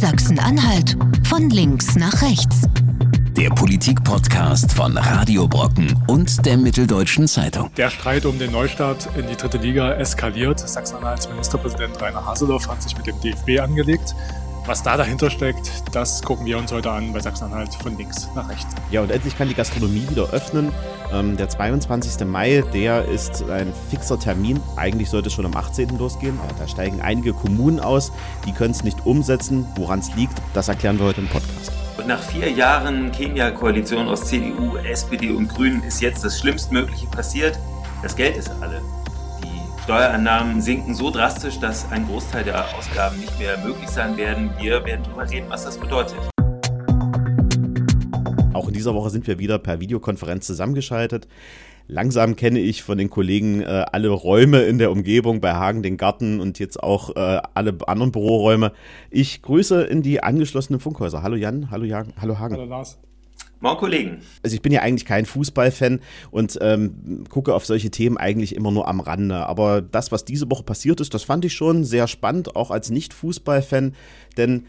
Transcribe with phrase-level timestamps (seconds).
[0.00, 2.62] Sachsen-Anhalt von links nach rechts.
[3.36, 7.68] Der Politik-Podcast von Radio Brocken und der Mitteldeutschen Zeitung.
[7.76, 10.60] Der Streit um den Neustart in die dritte Liga eskaliert.
[10.60, 14.14] Sachsen-Anhalts Ministerpräsident Rainer Haseloff hat sich mit dem DFB angelegt.
[14.68, 18.50] Was da dahinter steckt, das gucken wir uns heute an bei Sachsen-Anhalt von links nach
[18.50, 18.66] rechts.
[18.90, 20.74] Ja, und endlich kann die Gastronomie wieder öffnen.
[21.10, 22.26] Ähm, der 22.
[22.26, 24.60] Mai, der ist ein fixer Termin.
[24.76, 25.96] Eigentlich sollte es schon am 18.
[25.96, 26.38] losgehen.
[26.44, 28.12] Aber da steigen einige Kommunen aus,
[28.46, 29.66] die können es nicht umsetzen.
[29.76, 31.72] Woran es liegt, das erklären wir heute im Podcast.
[31.96, 37.58] Und nach vier Jahren Kenia-Koalition aus CDU, SPD und Grünen ist jetzt das Schlimmstmögliche passiert.
[38.02, 38.82] Das Geld ist alle.
[39.88, 44.50] Steuerannahmen sinken so drastisch, dass ein Großteil der Ausgaben nicht mehr möglich sein werden.
[44.58, 46.18] Wir werden darüber reden, was das bedeutet.
[48.52, 51.26] Auch in dieser Woche sind wir wieder per Videokonferenz zusammengeschaltet.
[51.86, 55.96] Langsam kenne ich von den Kollegen äh, alle Räume in der Umgebung, bei Hagen den
[55.96, 58.72] Garten und jetzt auch äh, alle anderen Büroräume.
[59.10, 61.22] Ich grüße in die angeschlossenen Funkhäuser.
[61.22, 62.56] Hallo Jan, hallo Jan, hallo Hagen.
[62.56, 62.98] Hallo Lars.
[63.60, 64.18] Morgen, Kollegen.
[64.44, 68.70] Also ich bin ja eigentlich kein Fußballfan und ähm, gucke auf solche Themen eigentlich immer
[68.70, 69.46] nur am Rande.
[69.46, 72.90] Aber das, was diese Woche passiert ist, das fand ich schon sehr spannend, auch als
[72.90, 73.94] Nicht-Fußballfan.
[74.36, 74.66] Denn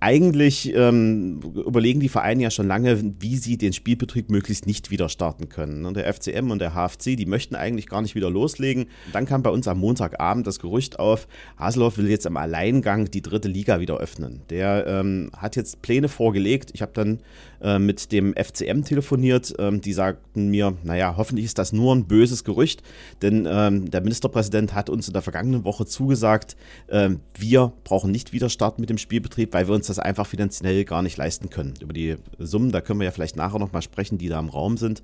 [0.00, 5.10] eigentlich ähm, überlegen die Vereine ja schon lange, wie sie den Spielbetrieb möglichst nicht wieder
[5.10, 5.92] starten können.
[5.92, 8.86] Der FCM und der HFC, die möchten eigentlich gar nicht wieder loslegen.
[9.12, 11.28] Dann kam bei uns am Montagabend das Gerücht auf,
[11.58, 14.40] Haseloff will jetzt am Alleingang die dritte Liga wieder öffnen.
[14.48, 16.70] Der ähm, hat jetzt Pläne vorgelegt.
[16.72, 17.20] Ich habe dann
[17.60, 19.52] äh, mit dem FCM telefoniert.
[19.58, 22.82] Ähm, die sagten mir, naja, hoffentlich ist das nur ein böses Gerücht,
[23.20, 26.56] denn ähm, der Ministerpräsident hat uns in der vergangenen Woche zugesagt,
[26.86, 30.84] äh, wir brauchen nicht wieder starten mit dem Spielbetrieb, weil wir uns das einfach finanziell
[30.84, 31.74] gar nicht leisten können.
[31.80, 34.76] Über die Summen, da können wir ja vielleicht nachher nochmal sprechen, die da im Raum
[34.76, 35.02] sind.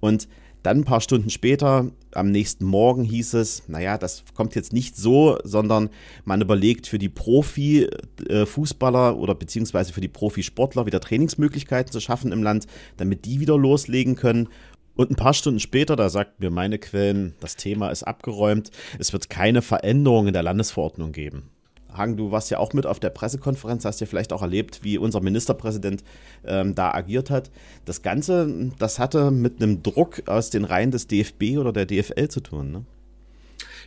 [0.00, 0.28] Und
[0.62, 4.96] dann ein paar Stunden später, am nächsten Morgen hieß es, naja, das kommt jetzt nicht
[4.96, 5.88] so, sondern
[6.24, 12.42] man überlegt für die Profi-Fußballer oder beziehungsweise für die Profisportler wieder Trainingsmöglichkeiten zu schaffen im
[12.42, 12.66] Land,
[12.98, 14.48] damit die wieder loslegen können.
[14.96, 19.14] Und ein paar Stunden später, da sagten mir meine Quellen, das Thema ist abgeräumt, es
[19.14, 21.44] wird keine Veränderung in der Landesverordnung geben.
[21.96, 24.98] Hagen, du warst ja auch mit auf der Pressekonferenz, hast ja vielleicht auch erlebt, wie
[24.98, 26.04] unser Ministerpräsident
[26.44, 27.50] ähm, da agiert hat.
[27.84, 32.28] Das Ganze, das hatte mit einem Druck aus den Reihen des DFB oder der DFL
[32.28, 32.84] zu tun, ne?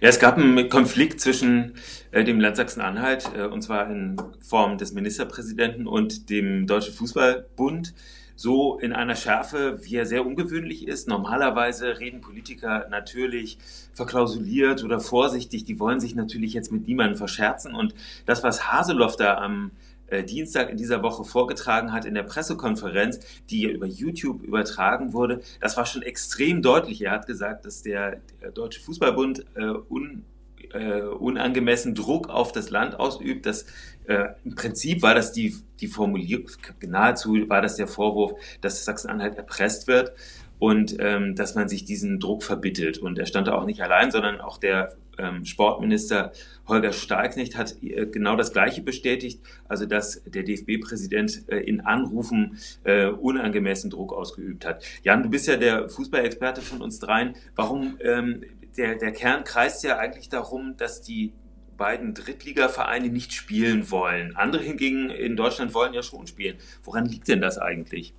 [0.02, 1.76] Ja, es gab einen Konflikt zwischen
[2.12, 7.94] äh, dem Land Sachsen-Anhalt, äh, und zwar in Form des Ministerpräsidenten und dem Deutschen Fußballbund
[8.36, 11.08] so in einer Schärfe, wie er sehr ungewöhnlich ist.
[11.08, 13.58] Normalerweise reden Politiker natürlich
[13.94, 15.66] verklausuliert oder vorsichtig.
[15.66, 17.76] Die wollen sich natürlich jetzt mit niemandem verscherzen.
[17.76, 17.94] Und
[18.26, 19.72] das, was Haseloff da am
[20.08, 25.14] äh, Dienstag in dieser Woche vorgetragen hat in der Pressekonferenz, die ja über YouTube übertragen
[25.14, 27.02] wurde, das war schon extrem deutlich.
[27.02, 30.24] Er hat gesagt, dass der, der Deutsche Fußballbund äh, un,
[30.74, 33.66] äh, unangemessen Druck auf das Land ausübt, dass
[34.08, 36.50] äh, im Prinzip war das die, die Formulierung,
[36.86, 40.14] nahezu war das der Vorwurf, dass Sachsen-Anhalt erpresst wird
[40.60, 42.98] und ähm, dass man sich diesen Druck verbittet.
[42.98, 46.32] Und er stand da auch nicht allein, sondern auch der ähm, Sportminister
[46.68, 52.58] Holger Stahlknecht hat äh, genau das Gleiche bestätigt, also dass der DFB-Präsident äh, in Anrufen
[52.84, 54.84] äh, unangemessen Druck ausgeübt hat.
[55.04, 57.36] Jan, du bist ja der Fußballexperte von uns dreien.
[57.56, 58.44] Warum ähm,
[58.78, 61.34] der, der Kern kreist ja eigentlich darum, dass die
[61.78, 64.36] beiden Drittligavereine nicht spielen wollen.
[64.36, 66.58] Andere hingegen in Deutschland wollen ja schon spielen.
[66.84, 68.14] Woran liegt denn das eigentlich?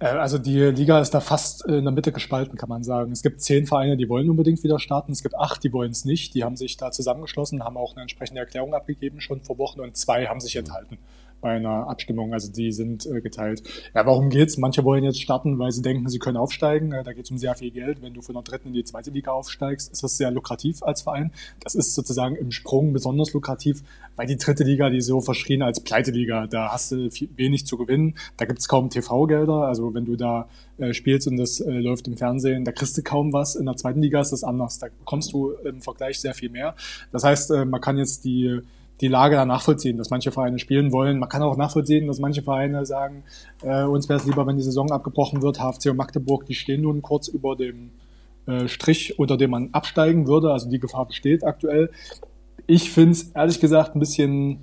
[0.00, 3.12] Äh, also die Liga ist da fast in der Mitte gespalten, kann man sagen.
[3.12, 5.12] Es gibt zehn Vereine, die wollen unbedingt wieder starten.
[5.12, 6.34] Es gibt acht, die wollen es nicht.
[6.34, 9.96] Die haben sich da zusammengeschlossen, haben auch eine entsprechende Erklärung abgegeben schon vor Wochen und
[9.96, 10.98] zwei haben sich enthalten
[11.46, 12.32] bei einer Abstimmung.
[12.32, 13.62] Also die sind äh, geteilt.
[13.94, 14.56] Ja, warum geht's?
[14.56, 16.90] Manche wollen jetzt starten, weil sie denken, sie können aufsteigen.
[16.90, 18.02] Äh, da geht es um sehr viel Geld.
[18.02, 21.02] Wenn du von der dritten in die zweite Liga aufsteigst, ist das sehr lukrativ als
[21.02, 21.30] Verein.
[21.60, 23.84] Das ist sozusagen im Sprung besonders lukrativ,
[24.16, 26.48] weil die dritte Liga, die so verschrien als Pleiteliga.
[26.48, 28.16] Da hast du viel, wenig zu gewinnen.
[28.38, 29.68] Da gibt's kaum TV-Gelder.
[29.68, 30.48] Also wenn du da
[30.78, 33.54] äh, spielst und das äh, läuft im Fernsehen, da kriegst du kaum was.
[33.54, 34.80] In der zweiten Liga ist das anders.
[34.80, 36.74] Da bekommst du im Vergleich sehr viel mehr.
[37.12, 38.62] Das heißt, äh, man kann jetzt die
[39.00, 41.18] die Lage da nachvollziehen, dass manche Vereine spielen wollen.
[41.18, 43.24] Man kann auch nachvollziehen, dass manche Vereine sagen,
[43.62, 45.58] äh, uns wäre es lieber, wenn die Saison abgebrochen wird.
[45.58, 47.90] HFC und Magdeburg, die stehen nun kurz über dem
[48.46, 50.50] äh, Strich, unter dem man absteigen würde.
[50.50, 51.90] Also die Gefahr besteht aktuell.
[52.66, 54.60] Ich finde es ehrlich gesagt ein bisschen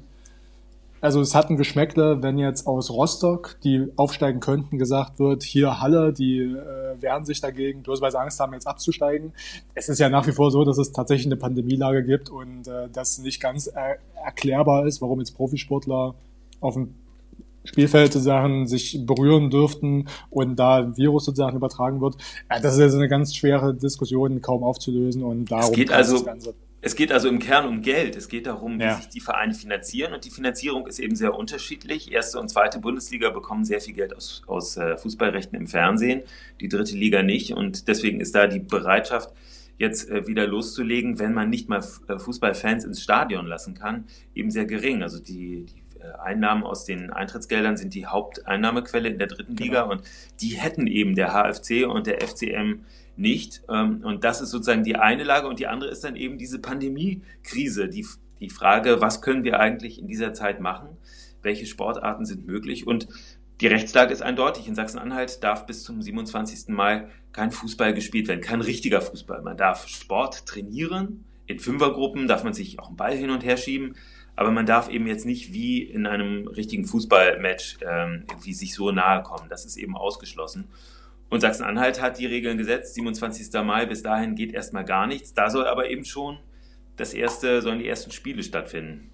[1.04, 5.82] also es hat ein Geschmäckle, wenn jetzt aus Rostock, die aufsteigen könnten, gesagt wird, hier
[5.82, 9.34] Halle, die äh, wehren sich dagegen, bloß weil sie Angst haben, jetzt abzusteigen.
[9.76, 12.88] Es ist ja nach wie vor so, dass es tatsächlich eine Pandemielage gibt und äh,
[12.94, 16.16] das nicht ganz er erklärbar ist, warum jetzt Profisportler
[16.62, 16.96] auf dem
[17.66, 22.16] Spielfeld sozusagen sich berühren dürften und da ein Virus sozusagen übertragen wird.
[22.50, 26.14] Ja, das ist jetzt eine ganz schwere Diskussion, kaum aufzulösen und darum es geht also,
[26.14, 26.54] das Ganze
[26.86, 28.18] Es geht also im Kern um Geld.
[28.18, 28.96] Es geht darum, wie Ja.
[28.98, 30.14] sich die Vereine finanzieren.
[30.14, 32.12] Und die Finanzierung ist eben sehr unterschiedlich.
[32.12, 36.24] Erste und zweite Bundesliga bekommen sehr viel Geld aus, aus äh, Fußballrechten im Fernsehen,
[36.60, 37.54] die dritte Liga nicht.
[37.54, 39.30] Und deswegen ist da die Bereitschaft,
[39.78, 44.04] jetzt äh, wieder loszulegen, wenn man nicht mal äh, Fußballfans ins Stadion lassen kann,
[44.36, 45.04] eben sehr gering.
[45.04, 45.84] Also die, die
[46.22, 50.02] Einnahmen aus den Eintrittsgeldern sind die Haupteinnahmequelle in der dritten Liga und
[50.42, 52.82] die hätten eben der HFC und der FCM
[53.15, 53.62] nicht.
[53.69, 56.60] Ähm, Und das ist sozusagen die eine Lage und die andere ist dann eben diese
[56.60, 58.06] Pandemiekrise, die,
[58.39, 60.89] die Frage, was können wir eigentlich in dieser Zeit machen?
[61.42, 62.88] Welche Sportarten sind möglich?
[62.88, 63.07] Und
[63.62, 64.68] die Rechtslage ist eindeutig.
[64.68, 66.69] In Sachsen-Anhalt darf bis zum 27.
[66.69, 69.42] Mai kein Fußball gespielt werden, kein richtiger Fußball.
[69.42, 71.25] Man darf Sport trainieren.
[71.45, 73.95] In Fünfergruppen darf man sich auch einen Ball hin und her schieben.
[74.36, 78.92] Aber man darf eben jetzt nicht wie in einem richtigen Fußballmatch ähm, irgendwie sich so
[78.92, 79.48] nahe kommen.
[79.50, 80.65] Das ist eben ausgeschlossen.
[81.34, 82.94] Und Sachsen-Anhalt hat die Regeln gesetzt.
[82.94, 83.52] 27.
[83.64, 85.34] Mai, bis dahin geht erstmal gar nichts.
[85.34, 86.38] Da soll aber eben schon
[86.96, 89.10] das erste, sollen die ersten Spiele stattfinden.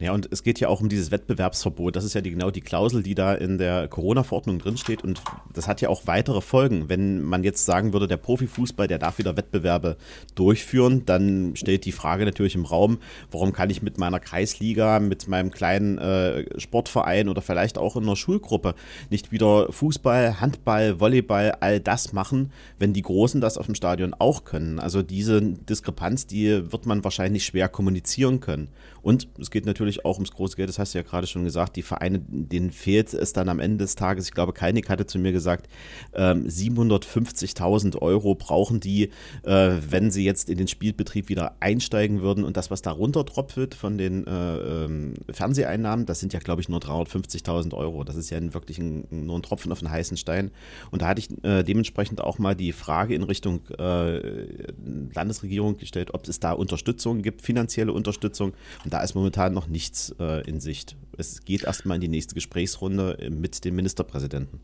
[0.00, 1.96] Ja, und es geht ja auch um dieses Wettbewerbsverbot.
[1.96, 5.02] Das ist ja die, genau die Klausel, die da in der Corona-Verordnung drinsteht.
[5.02, 5.20] Und
[5.52, 6.88] das hat ja auch weitere Folgen.
[6.88, 9.96] Wenn man jetzt sagen würde, der Profifußball, der darf wieder Wettbewerbe
[10.36, 12.98] durchführen, dann steht die Frage natürlich im Raum,
[13.32, 18.04] warum kann ich mit meiner Kreisliga, mit meinem kleinen äh, Sportverein oder vielleicht auch in
[18.04, 18.76] einer Schulgruppe
[19.10, 24.14] nicht wieder Fußball, Handball, Volleyball, all das machen, wenn die Großen das auf dem Stadion
[24.14, 24.78] auch können.
[24.78, 28.68] Also diese Diskrepanz, die wird man wahrscheinlich schwer kommunizieren können.
[29.02, 31.76] Und es geht natürlich auch ums große Geld, das hast du ja gerade schon gesagt,
[31.76, 35.18] die Vereine, denen fehlt es dann am Ende des Tages, ich glaube, Keinig hatte zu
[35.18, 35.68] mir gesagt,
[36.14, 39.10] ähm, 750.000 Euro brauchen die,
[39.44, 42.44] äh, wenn sie jetzt in den Spielbetrieb wieder einsteigen würden.
[42.44, 46.68] Und das, was da runtertropft von den äh, ähm, Fernseheinnahmen, das sind ja, glaube ich,
[46.68, 48.04] nur 350.000 Euro.
[48.04, 50.50] Das ist ja wirklich ein, nur ein Tropfen auf einen heißen Stein.
[50.90, 54.46] Und da hatte ich äh, dementsprechend auch mal die Frage in Richtung äh,
[55.14, 58.52] Landesregierung gestellt, ob es da Unterstützung gibt, finanzielle Unterstützung.
[58.84, 60.96] Und da ist momentan noch nichts äh, in Sicht.
[61.16, 64.58] Es geht erstmal in die nächste Gesprächsrunde äh, mit dem Ministerpräsidenten.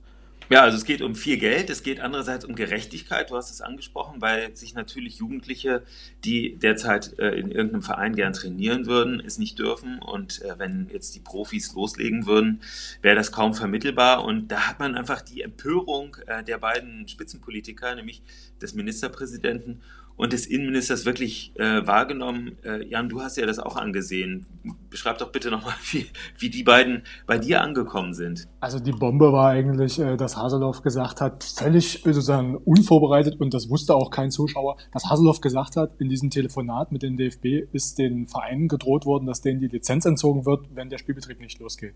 [0.50, 3.60] Ja, also es geht um viel Geld, es geht andererseits um Gerechtigkeit, du hast es
[3.60, 5.82] angesprochen, weil sich natürlich Jugendliche,
[6.24, 10.90] die derzeit äh, in irgendeinem Verein gern trainieren würden, es nicht dürfen und äh, wenn
[10.92, 12.60] jetzt die Profis loslegen würden,
[13.00, 17.94] wäre das kaum vermittelbar und da hat man einfach die Empörung äh, der beiden Spitzenpolitiker,
[17.94, 18.20] nämlich
[18.60, 19.80] des Ministerpräsidenten
[20.16, 22.56] und des Innenministers wirklich äh, wahrgenommen.
[22.64, 24.46] Äh, Jan, du hast ja das auch angesehen.
[24.88, 26.06] Beschreib doch bitte nochmal, wie,
[26.38, 28.46] wie die beiden bei dir angekommen sind.
[28.60, 33.68] Also die Bombe war eigentlich, äh, dass Haseloff gesagt hat, völlig sozusagen unvorbereitet und das
[33.68, 37.98] wusste auch kein Zuschauer, dass Haseloff gesagt hat, in diesem Telefonat mit dem DFB ist
[37.98, 41.94] den Vereinen gedroht worden, dass denen die Lizenz entzogen wird, wenn der Spielbetrieb nicht losgeht.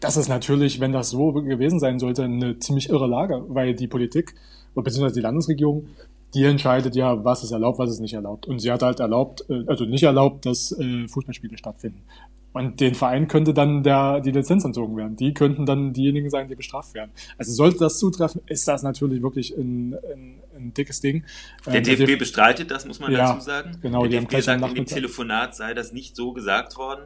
[0.00, 3.86] Das ist natürlich, wenn das so gewesen sein sollte, eine ziemlich irre Lage, weil die
[3.86, 4.34] Politik
[4.74, 5.86] beziehungsweise die Landesregierung
[6.34, 8.46] die entscheidet ja, was ist erlaubt, was ist nicht erlaubt.
[8.46, 12.02] Und sie hat halt erlaubt, äh, also nicht erlaubt, dass äh, Fußballspiele stattfinden.
[12.52, 15.16] Und den Verein könnte dann der, die Lizenz entzogen werden.
[15.16, 17.10] Die könnten dann diejenigen sein, die bestraft werden.
[17.36, 21.24] Also sollte das zutreffen, ist das natürlich wirklich ein, ein, ein dickes Ding.
[21.66, 23.76] Der Ähm, DFB bestreitet das, muss man Ja, dazu sagen.
[23.82, 27.02] genau, die der DFB sagt, in dem Telefonat sei das nicht so gesagt worden.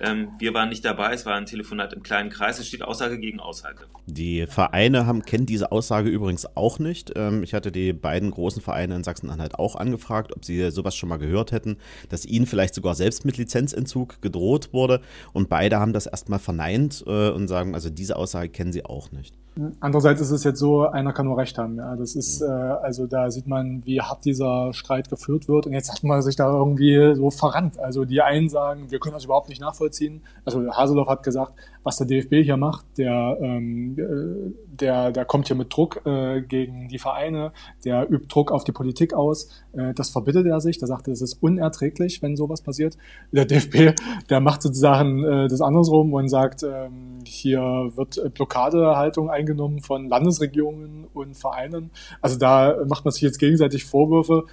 [0.00, 3.18] Ähm, wir waren nicht dabei, es war ein Telefonat im kleinen Kreis, es steht Aussage
[3.18, 3.86] gegen Aussage.
[4.06, 7.12] Die Vereine haben, kennen diese Aussage übrigens auch nicht.
[7.16, 11.08] Ähm, ich hatte die beiden großen Vereine in Sachsen-Anhalt auch angefragt, ob sie sowas schon
[11.08, 11.78] mal gehört hätten,
[12.08, 15.00] dass ihnen vielleicht sogar selbst mit Lizenzentzug gedroht wurde.
[15.32, 19.12] Und beide haben das erstmal verneint äh, und sagen, also diese Aussage kennen sie auch
[19.12, 19.37] nicht.
[19.80, 21.76] Andererseits ist es jetzt so, einer kann nur Recht haben.
[21.76, 25.66] Ja, das ist, äh, also da sieht man, wie hart dieser Streit geführt wird.
[25.66, 27.78] Und jetzt hat man sich da irgendwie so verrannt.
[27.78, 30.22] Also die einen sagen, wir können das überhaupt nicht nachvollziehen.
[30.44, 31.54] Also Haseloff hat gesagt,
[31.88, 36.42] was der DFB hier macht, der, ähm, äh, der, der kommt hier mit Druck äh,
[36.42, 37.52] gegen die Vereine,
[37.82, 39.48] der übt Druck auf die Politik aus.
[39.72, 40.76] Äh, das verbittet er sich.
[40.78, 42.98] Der sagte, es ist unerträglich, wenn sowas passiert.
[43.32, 47.60] Der DFB, der macht sozusagen äh, das andersrum und sagt, ähm, hier
[47.96, 51.90] wird Blockadehaltung eingenommen von Landesregierungen und Vereinen.
[52.20, 54.44] Also da macht man sich jetzt gegenseitig Vorwürfe.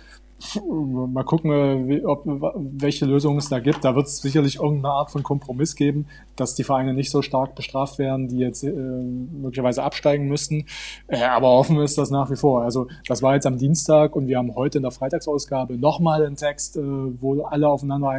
[0.61, 3.85] Mal gucken, äh, ob, welche Lösungen es da gibt.
[3.85, 7.55] Da wird es sicherlich irgendeine Art von Kompromiss geben, dass die Vereine nicht so stark
[7.55, 10.65] bestraft werden, die jetzt äh, möglicherweise absteigen müssten.
[11.07, 12.63] Äh, aber offen ist das nach wie vor.
[12.63, 16.35] Also das war jetzt am Dienstag und wir haben heute in der Freitagsausgabe nochmal einen
[16.35, 18.09] Text, äh, wo alle aufeinander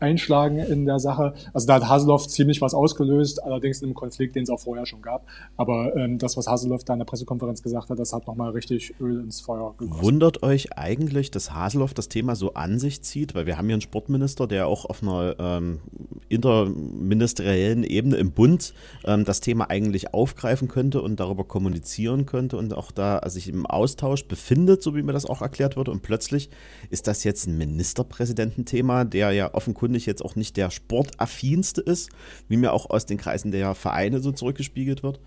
[0.00, 1.34] einschlagen in der Sache.
[1.52, 4.86] Also da hat Haseloff ziemlich was ausgelöst, allerdings in einem Konflikt, den es auch vorher
[4.86, 5.26] schon gab.
[5.56, 8.94] Aber ähm, das, was Haseloff da in der Pressekonferenz gesagt hat, das hat nochmal richtig
[9.00, 10.02] Öl ins Feuer gegossen.
[10.02, 13.34] Wundert euch eigentlich, dass Haseloff das Thema so an sich zieht?
[13.34, 15.80] Weil wir haben hier einen Sportminister, der auch auf einer ähm,
[16.28, 22.74] interministeriellen Ebene im Bund ähm, das Thema eigentlich aufgreifen könnte und darüber kommunizieren könnte und
[22.74, 25.90] auch da sich im Austausch befindet, so wie mir das auch erklärt wurde.
[25.90, 26.50] Und plötzlich
[26.90, 32.10] ist das jetzt ein Ministerpräsidententhema, der ja offenkundig jetzt auch nicht der sportaffinste ist,
[32.48, 35.20] wie mir auch aus den Kreisen der Vereine so zurückgespiegelt wird.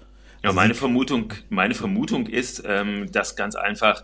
[0.44, 4.04] Ja, meine Vermutung, meine Vermutung ist, ähm, dass ganz einfach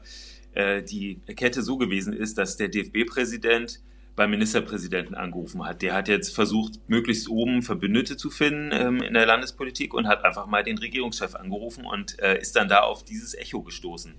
[0.53, 3.81] äh, die Kette so gewesen ist, dass der DFB-Präsident
[4.15, 5.81] beim Ministerpräsidenten angerufen hat.
[5.81, 10.25] Der hat jetzt versucht, möglichst oben Verbündete zu finden ähm, in der Landespolitik und hat
[10.25, 14.15] einfach mal den Regierungschef angerufen und äh, ist dann da auf dieses Echo gestoßen.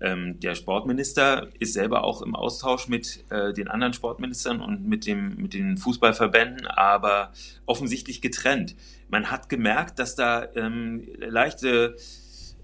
[0.00, 5.06] Ähm, der Sportminister ist selber auch im Austausch mit äh, den anderen Sportministern und mit,
[5.06, 7.32] dem, mit den Fußballverbänden, aber
[7.66, 8.76] offensichtlich getrennt.
[9.08, 11.96] Man hat gemerkt, dass da ähm, leichte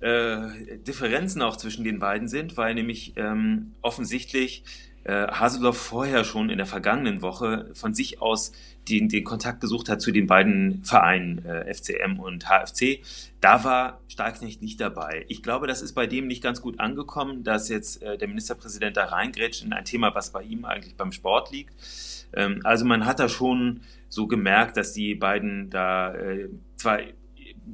[0.01, 4.63] äh, Differenzen auch zwischen den beiden sind, weil nämlich ähm, offensichtlich
[5.05, 8.53] äh, Haseloff vorher schon in der vergangenen Woche von sich aus
[8.89, 13.01] den, den Kontakt gesucht hat zu den beiden Vereinen äh, FCM und HFC.
[13.41, 15.25] Da war Starknecht nicht dabei.
[15.29, 18.97] Ich glaube, das ist bei dem nicht ganz gut angekommen, dass jetzt äh, der Ministerpräsident
[18.97, 21.75] da reingrätscht in ein Thema, was bei ihm eigentlich beim Sport liegt.
[22.35, 27.01] Ähm, also man hat da schon so gemerkt, dass die beiden da äh, zwar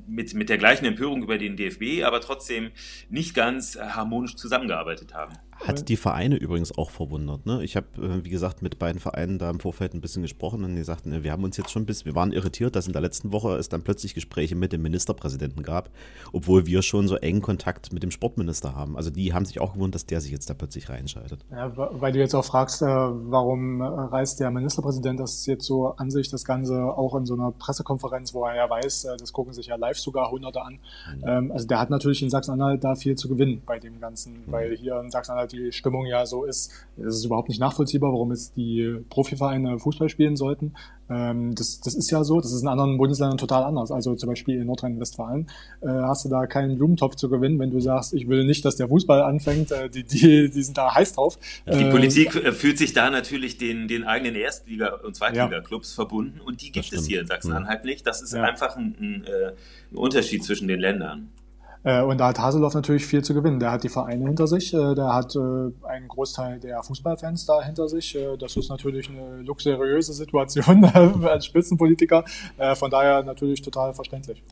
[0.07, 2.71] mit, mit der gleichen Empörung über den DFB, aber trotzdem
[3.09, 5.35] nicht ganz harmonisch zusammengearbeitet haben.
[5.67, 7.45] Hat die Vereine übrigens auch verwundert.
[7.45, 7.63] Ne?
[7.63, 10.75] Ich habe, äh, wie gesagt, mit beiden Vereinen da im Vorfeld ein bisschen gesprochen und
[10.75, 13.03] die sagten, ne, wir haben uns jetzt schon bis, wir waren irritiert, dass in der
[13.03, 15.91] letzten Woche es dann plötzlich Gespräche mit dem Ministerpräsidenten gab,
[16.33, 18.97] obwohl wir schon so engen Kontakt mit dem Sportminister haben.
[18.97, 21.45] Also die haben sich auch gewundert, dass der sich jetzt da plötzlich reinschaltet.
[21.51, 26.11] Ja, weil du jetzt auch fragst, äh, warum reißt der Ministerpräsident das jetzt so an
[26.11, 29.53] sich, das Ganze auch in so einer Pressekonferenz, wo er ja weiß, äh, das gucken
[29.53, 30.79] sich ja live sogar Hunderte an.
[31.23, 31.53] Mhm.
[31.53, 34.53] Also der hat natürlich in Sachsen-Anhalt da viel zu gewinnen bei dem Ganzen, mhm.
[34.53, 38.31] weil hier in Sachsen-Anhalt die Stimmung ja so ist, ist es überhaupt nicht nachvollziehbar, warum
[38.31, 40.75] jetzt die Profivereine Fußball spielen sollten.
[41.11, 43.91] Ähm, das, das ist ja so, das ist in anderen Bundesländern total anders.
[43.91, 47.81] Also zum Beispiel in Nordrhein-Westfalen äh, hast du da keinen Blumentopf zu gewinnen, wenn du
[47.81, 49.73] sagst, ich will nicht, dass der Fußball anfängt.
[49.73, 51.39] Äh, die, die, die sind da heiß drauf.
[51.67, 55.95] Die äh, Politik fühlt sich da natürlich den, den eigenen Erstliga- und Zweitliga-Clubs ja.
[55.97, 58.07] verbunden und die gibt es hier in Sachsen-Anhalt nicht.
[58.07, 58.43] Das ist ja.
[58.43, 59.53] einfach ein, ein, äh,
[59.93, 61.31] ein Unterschied zwischen den Ländern.
[61.83, 63.59] Äh, und da hat Haseloff natürlich viel zu gewinnen.
[63.59, 65.39] Der hat die Vereine hinter sich, äh, der hat äh,
[65.87, 68.17] einen Großteil der Fußballfans da hinter sich.
[68.39, 70.85] Das ist natürlich eine luxuriöse Situation
[71.25, 72.25] als Spitzenpolitiker.
[72.75, 74.43] Von daher natürlich total verständlich.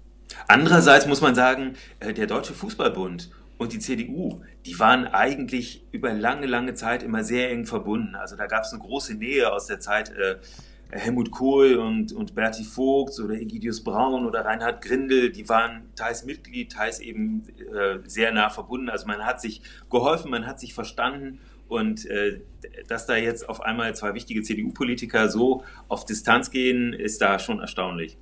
[0.47, 6.47] Andererseits muss man sagen, der Deutsche Fußballbund und die CDU, die waren eigentlich über lange,
[6.47, 8.15] lange Zeit immer sehr eng verbunden.
[8.15, 10.13] Also da gab es eine große Nähe aus der Zeit
[10.91, 16.25] Helmut Kohl und, und Berti Vogt oder Egidius Braun oder Reinhard Grindel, die waren teils
[16.25, 18.89] Mitglied, teils eben äh, sehr nah verbunden.
[18.89, 22.41] Also man hat sich geholfen, man hat sich verstanden und äh,
[22.89, 27.61] dass da jetzt auf einmal zwei wichtige CDU-Politiker so auf Distanz gehen, ist da schon
[27.61, 28.17] erstaunlich.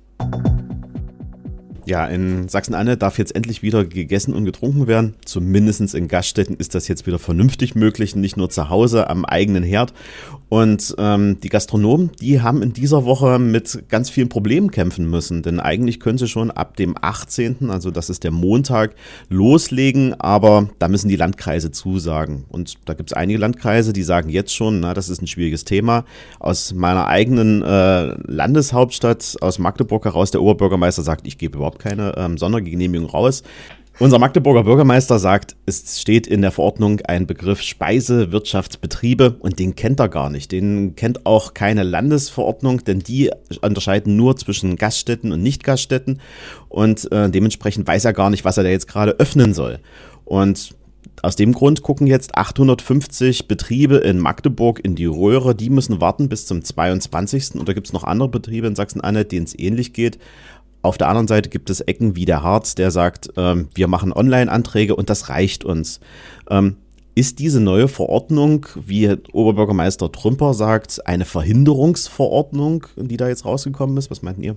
[1.87, 5.13] Ja, in Sachsen-Anhalt darf jetzt endlich wieder gegessen und getrunken werden.
[5.23, 9.63] Zumindest in Gaststätten ist das jetzt wieder vernünftig möglich, nicht nur zu Hause am eigenen
[9.63, 9.93] Herd.
[10.49, 15.43] Und ähm, die Gastronomen, die haben in dieser Woche mit ganz vielen Problemen kämpfen müssen,
[15.43, 18.93] denn eigentlich können sie schon ab dem 18., also das ist der Montag,
[19.29, 22.43] loslegen, aber da müssen die Landkreise zusagen.
[22.49, 25.63] Und da gibt es einige Landkreise, die sagen jetzt schon, na, das ist ein schwieriges
[25.63, 26.03] Thema.
[26.39, 32.15] Aus meiner eigenen äh, Landeshauptstadt, aus Magdeburg heraus, der Oberbürgermeister sagt, ich gebe überhaupt keine
[32.17, 33.43] ähm, Sondergenehmigung raus.
[33.99, 39.99] Unser Magdeburger Bürgermeister sagt, es steht in der Verordnung ein Begriff Speisewirtschaftsbetriebe und den kennt
[39.99, 40.51] er gar nicht.
[40.51, 43.31] Den kennt auch keine Landesverordnung, denn die
[43.61, 46.21] unterscheiden nur zwischen Gaststätten und Nicht-Gaststätten
[46.69, 49.79] und äh, dementsprechend weiß er gar nicht, was er da jetzt gerade öffnen soll.
[50.25, 50.75] Und
[51.23, 55.55] aus dem Grund gucken jetzt 850 Betriebe in Magdeburg in die Röhre.
[55.55, 57.55] Die müssen warten bis zum 22.
[57.55, 60.19] Und da gibt es noch andere Betriebe in Sachsen-Anhalt, denen es ähnlich geht.
[60.87, 64.13] Auf der anderen Seite gibt es Ecken wie der Harz, der sagt, ähm, wir machen
[64.13, 65.99] Online-Anträge und das reicht uns.
[66.49, 66.77] Ähm,
[67.13, 74.09] ist diese neue Verordnung, wie Oberbürgermeister Trümper sagt, eine Verhinderungsverordnung, die da jetzt rausgekommen ist?
[74.09, 74.55] Was meinten ihr?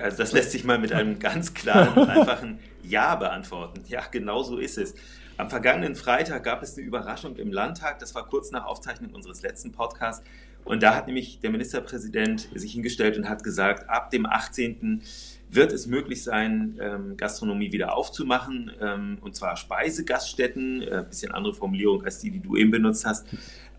[0.00, 3.80] Also das lässt sich mal mit einem ganz klaren und einfachen Ja beantworten.
[3.88, 4.94] Ja, genau so ist es.
[5.38, 7.98] Am vergangenen Freitag gab es eine Überraschung im Landtag.
[7.98, 10.22] Das war kurz nach Aufzeichnung unseres letzten Podcasts.
[10.64, 15.02] Und da hat nämlich der Ministerpräsident sich hingestellt und hat gesagt, ab dem 18.
[15.50, 21.52] wird es möglich sein, ähm, Gastronomie wieder aufzumachen, ähm, und zwar Speisegaststätten, äh, bisschen andere
[21.52, 23.26] Formulierung als die, die du eben benutzt hast.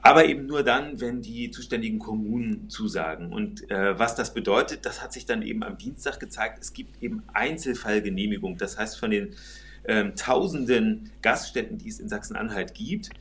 [0.05, 3.31] aber eben nur dann, wenn die zuständigen Kommunen zusagen.
[3.31, 6.59] Und äh, was das bedeutet, das hat sich dann eben am Dienstag gezeigt.
[6.59, 8.57] Es gibt eben Einzelfallgenehmigung.
[8.57, 9.33] Das heißt, von den
[9.85, 13.11] ähm, tausenden Gaststätten, die es in Sachsen-Anhalt gibt,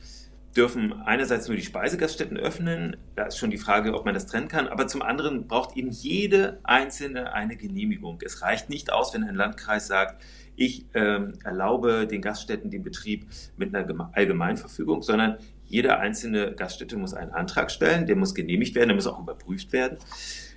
[0.55, 2.97] dürfen einerseits nur die Speisegaststätten öffnen.
[3.15, 4.67] Da ist schon die Frage, ob man das trennen kann.
[4.67, 8.19] Aber zum anderen braucht eben jede einzelne eine Genehmigung.
[8.23, 10.21] Es reicht nicht aus, wenn ein Landkreis sagt,
[10.55, 13.25] ich ähm, erlaube den Gaststätten den Betrieb
[13.57, 18.89] mit einer Allgemeinverfügung, sondern jede einzelne Gaststätte muss einen Antrag stellen, der muss genehmigt werden,
[18.89, 19.97] der muss auch überprüft werden.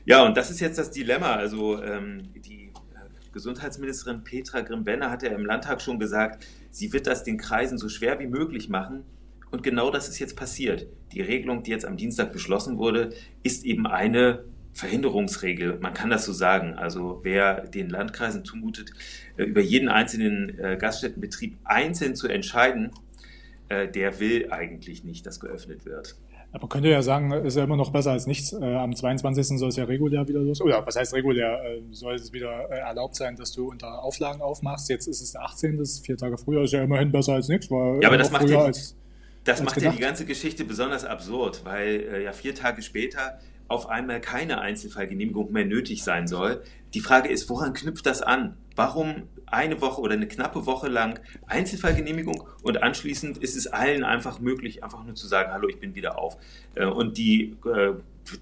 [0.05, 1.35] Ja, und das ist jetzt das Dilemma.
[1.35, 7.07] Also ähm, die äh, Gesundheitsministerin Petra Grimm-Benner hat ja im Landtag schon gesagt, sie wird
[7.07, 9.05] das den Kreisen so schwer wie möglich machen.
[9.57, 10.87] Und genau das ist jetzt passiert.
[11.13, 14.45] Die Regelung, die jetzt am Dienstag beschlossen wurde, ist eben eine
[14.75, 15.79] Verhinderungsregel.
[15.81, 16.75] Man kann das so sagen.
[16.75, 18.91] Also wer den Landkreisen zumutet,
[19.39, 22.91] äh, über jeden einzelnen äh, Gaststättenbetrieb einzeln zu entscheiden,
[23.71, 26.17] äh, der will eigentlich nicht, dass geöffnet wird.
[26.53, 28.55] Aber könnte ja sagen, ist ja immer noch besser als nichts.
[28.55, 29.59] Am 22.
[29.59, 30.61] soll es ja regulär wieder los.
[30.61, 31.61] Oder was heißt regulär?
[31.93, 34.89] Soll es wieder erlaubt sein, dass du unter Auflagen aufmachst?
[34.91, 35.77] Jetzt ist es der 18.
[35.79, 36.63] Das ist vier Tage früher.
[36.63, 37.69] Ist ja immerhin besser als nichts.
[37.69, 38.71] ja, aber das macht, ja,
[39.47, 43.39] das macht ja die ganze Geschichte besonders absurd, weil äh, ja vier Tage später
[43.69, 46.63] auf einmal keine Einzelfallgenehmigung mehr nötig sein soll.
[46.95, 48.57] Die Frage ist, woran knüpft das an?
[48.75, 54.41] Warum eine Woche oder eine knappe Woche lang Einzelfallgenehmigung und anschließend ist es allen einfach
[54.41, 56.37] möglich, einfach nur zu sagen, hallo, ich bin wieder auf.
[56.75, 57.93] Äh, und die, äh,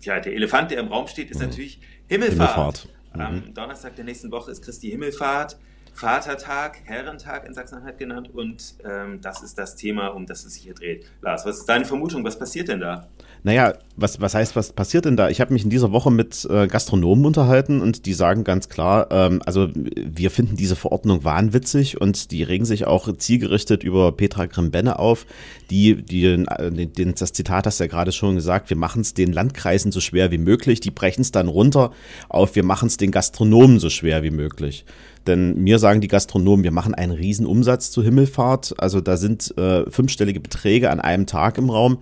[0.00, 1.48] ja, der Elefant, der im Raum steht, ist mhm.
[1.48, 2.88] natürlich Himmelfahrt.
[2.88, 2.88] Himmelfahrt.
[3.14, 3.20] Mhm.
[3.20, 5.56] Am Donnerstag der nächsten Woche ist Christi Himmelfahrt.
[5.94, 10.64] Vatertag, Herrentag in Sachsen-Anhalt genannt und ähm, das ist das Thema, um das es sich
[10.64, 11.06] hier dreht.
[11.22, 12.24] Lars, was ist deine Vermutung?
[12.24, 13.06] Was passiert denn da?
[13.44, 15.28] Naja, was, was heißt, was passiert denn da?
[15.28, 19.06] Ich habe mich in dieser Woche mit äh, Gastronomen unterhalten und die sagen ganz klar,
[19.10, 24.46] ähm, also wir finden diese Verordnung wahnwitzig und die regen sich auch zielgerichtet über Petra
[24.46, 25.26] Grimbenne auf,
[25.70, 29.14] die, die äh, den, das Zitat hast du ja gerade schon gesagt, wir machen es
[29.14, 31.92] den Landkreisen so schwer wie möglich, die brechen es dann runter
[32.28, 34.86] auf, wir machen es den Gastronomen so schwer wie möglich.
[35.26, 38.74] Denn mir sagen die Gastronomen, wir machen einen riesen Umsatz zur Himmelfahrt.
[38.78, 41.98] Also da sind äh, fünfstellige Beträge an einem Tag im Raum,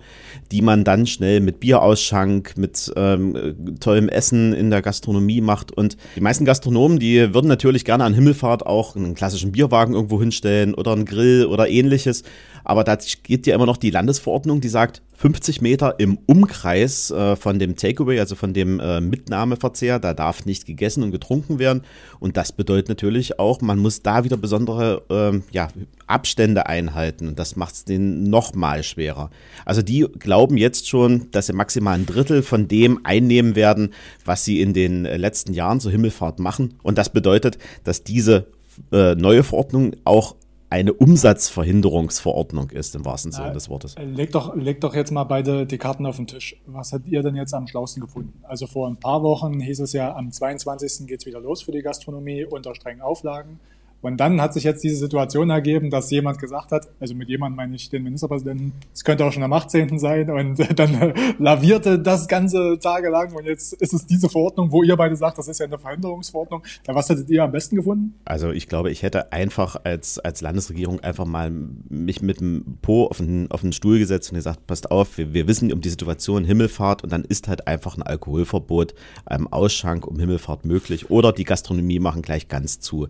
[0.51, 5.71] die man dann schnell mit Bierausschank, mit ähm, tollem Essen in der Gastronomie macht.
[5.71, 10.19] Und die meisten Gastronomen, die würden natürlich gerne an Himmelfahrt auch einen klassischen Bierwagen irgendwo
[10.19, 12.23] hinstellen oder einen Grill oder ähnliches.
[12.63, 17.35] Aber da geht ja immer noch die Landesverordnung, die sagt, 50 Meter im Umkreis äh,
[17.35, 21.83] von dem Takeaway, also von dem äh, Mitnahmeverzehr, da darf nicht gegessen und getrunken werden.
[22.19, 25.69] Und das bedeutet natürlich auch, man muss da wieder besondere äh, ja,
[26.07, 27.27] Abstände einhalten.
[27.29, 29.29] Und das macht es denen nochmal schwerer.
[29.65, 33.93] Also die glauben jetzt schon, dass sie maximal ein Drittel von dem einnehmen werden,
[34.25, 36.75] was sie in den letzten Jahren zur Himmelfahrt machen.
[36.83, 38.47] Und das bedeutet, dass diese
[38.91, 40.35] äh, neue Verordnung auch
[40.73, 43.93] eine Umsatzverhinderungsverordnung ist, im wahrsten Sinne des Wortes.
[44.03, 46.59] Leg doch, leg doch jetzt mal beide die Karten auf den Tisch.
[46.65, 48.33] Was habt ihr denn jetzt am schlausten gefunden?
[48.41, 51.05] Also vor ein paar Wochen hieß es ja, am 22.
[51.05, 53.59] geht es wieder los für die Gastronomie unter strengen Auflagen.
[54.03, 57.55] Und dann hat sich jetzt diese Situation ergeben, dass jemand gesagt hat, also mit jemandem
[57.55, 59.97] meine ich den Ministerpräsidenten, es könnte auch schon am 18.
[59.97, 64.97] sein und dann lavierte das ganze tagelang und jetzt ist es diese Verordnung, wo ihr
[64.97, 66.63] beide sagt, das ist ja eine Verhinderungsverordnung.
[66.85, 68.15] Was hättet ihr am besten gefunden?
[68.25, 71.49] Also ich glaube, ich hätte einfach als, als Landesregierung einfach mal
[71.89, 75.33] mich mit dem Po auf den, auf den Stuhl gesetzt und gesagt, passt auf, wir,
[75.33, 78.93] wir wissen um die Situation Himmelfahrt und dann ist halt einfach ein Alkoholverbot,
[79.25, 83.07] einem Ausschank um Himmelfahrt möglich oder die Gastronomie machen gleich ganz zu.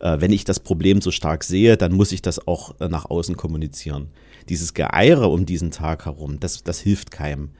[0.00, 3.06] Äh, wenn ich das Problem so stark sehe, dann muss ich das auch äh, nach
[3.06, 4.08] außen kommunizieren.
[4.48, 7.50] Dieses Geeire um diesen Tag herum, das, das hilft keinem.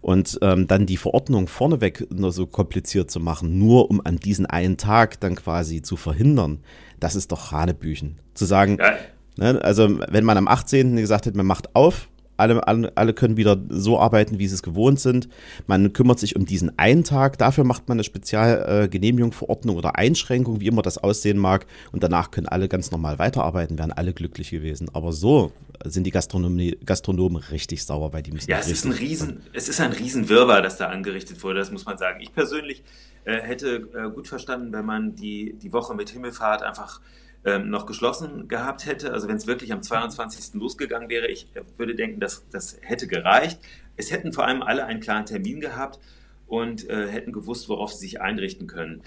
[0.00, 4.46] Und ähm, dann die Verordnung vorneweg nur so kompliziert zu machen, nur um an diesen
[4.46, 6.60] einen Tag dann quasi zu verhindern,
[7.00, 8.20] das ist doch Hanebüchen.
[8.34, 8.94] Zu sagen, ja.
[9.36, 10.96] ne, also wenn man am 18.
[10.96, 14.62] gesagt hätte, man macht auf, alle, alle, alle können wieder so arbeiten, wie sie es
[14.62, 15.28] gewohnt sind.
[15.66, 17.38] Man kümmert sich um diesen einen Tag.
[17.38, 21.66] Dafür macht man eine Spezialgenehmigung, Verordnung oder Einschränkung, wie immer das aussehen mag.
[21.92, 24.88] Und danach können alle ganz normal weiterarbeiten, wären alle glücklich gewesen.
[24.92, 25.52] Aber so
[25.84, 28.36] sind die Gastronomie, Gastronomen richtig sauer bei dem.
[28.46, 31.84] Ja, es ist ein Riesen, es ist ein Riesenwirrwarr, das da angerichtet wurde, das muss
[31.84, 32.20] man sagen.
[32.20, 32.82] Ich persönlich
[33.24, 37.00] äh, hätte äh, gut verstanden, wenn man die, die Woche mit Himmelfahrt einfach
[37.46, 40.54] ähm, noch geschlossen gehabt hätte, also wenn es wirklich am 22.
[40.54, 43.60] losgegangen wäre, ich würde denken, dass das hätte gereicht.
[43.96, 46.00] Es hätten vor allem alle einen klaren Termin gehabt
[46.48, 49.02] und äh, hätten gewusst, worauf sie sich einrichten können.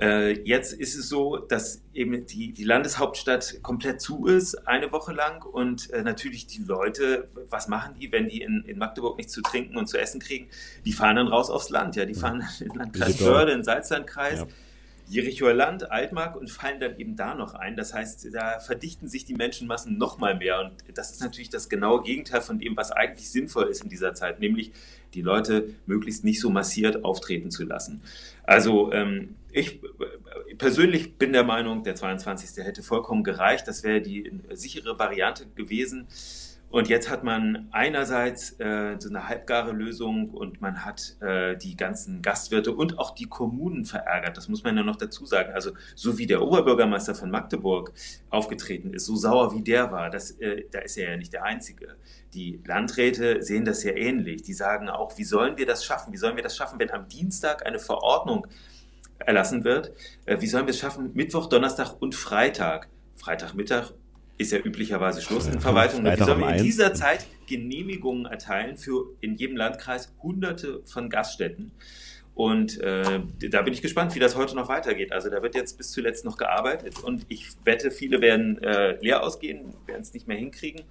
[0.00, 5.12] Äh, jetzt ist es so, dass eben die, die Landeshauptstadt komplett zu ist, eine Woche
[5.12, 5.44] lang.
[5.44, 9.42] Und äh, natürlich die Leute, was machen die, wenn die in, in Magdeburg nichts zu
[9.42, 10.48] trinken und zu essen kriegen?
[10.84, 11.96] Die fahren dann raus aufs Land.
[11.96, 14.40] Ja, die fahren in den Landkreis Börde, in den Salzlandkreis.
[14.40, 14.46] Ja
[15.06, 17.76] Jerichoer Land, Altmark und fallen dann eben da noch ein.
[17.76, 20.60] Das heißt, da verdichten sich die Menschenmassen noch mal mehr.
[20.60, 24.14] Und das ist natürlich das genaue Gegenteil von dem, was eigentlich sinnvoll ist in dieser
[24.14, 24.72] Zeit, nämlich
[25.12, 28.02] die Leute möglichst nicht so massiert auftreten zu lassen.
[28.42, 29.80] Also ähm, ich
[30.58, 32.64] persönlich bin der Meinung, der 22.
[32.64, 33.68] hätte vollkommen gereicht.
[33.68, 36.08] Das wäre die sichere Variante gewesen.
[36.74, 41.76] Und jetzt hat man einerseits äh, so eine halbgare Lösung und man hat äh, die
[41.76, 44.36] ganzen Gastwirte und auch die Kommunen verärgert.
[44.36, 45.52] Das muss man ja noch dazu sagen.
[45.52, 47.92] Also so wie der Oberbürgermeister von Magdeburg
[48.28, 51.44] aufgetreten ist, so sauer wie der war, das, äh, da ist er ja nicht der
[51.44, 51.94] Einzige.
[52.32, 54.42] Die Landräte sehen das ja ähnlich.
[54.42, 56.12] Die sagen auch, wie sollen wir das schaffen?
[56.12, 58.48] Wie sollen wir das schaffen, wenn am Dienstag eine Verordnung
[59.20, 59.92] erlassen wird?
[60.26, 62.88] Äh, wie sollen wir es schaffen, Mittwoch, Donnerstag und Freitag?
[63.14, 63.92] Freitagmittag
[64.36, 66.04] ist ja üblicherweise Schluss in Verwaltung.
[66.04, 71.72] Wie sollen in dieser Zeit Genehmigungen erteilen für in jedem Landkreis hunderte von Gaststätten?
[72.34, 75.12] Und äh, da bin ich gespannt, wie das heute noch weitergeht.
[75.12, 79.22] Also da wird jetzt bis zuletzt noch gearbeitet und ich wette, viele werden äh, leer
[79.22, 80.82] ausgehen, werden es nicht mehr hinkriegen.